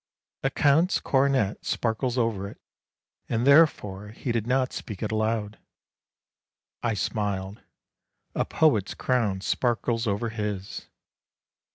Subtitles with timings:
[0.41, 2.59] A count's coronet sparkles over it,
[3.29, 5.59] and therefore he did not speak it aloud.
[6.81, 7.61] I smiled;
[8.33, 10.87] a poet's crown sparkles over his!